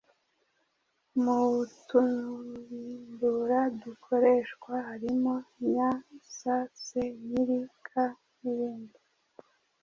[1.23, 1.41] Mu
[1.87, 5.33] tubimbura dukoreshwa harimo:
[5.71, 5.89] nya,
[6.37, 8.05] sa, se, nyiri, ka,...